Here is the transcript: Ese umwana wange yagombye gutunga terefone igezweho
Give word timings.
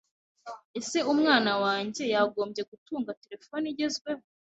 Ese 0.79 0.99
umwana 1.13 1.51
wange 1.63 2.03
yagombye 2.13 2.61
gutunga 2.71 3.17
terefone 3.23 3.65
igezweho 3.73 4.23